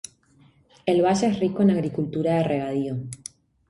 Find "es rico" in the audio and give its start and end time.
1.27-1.61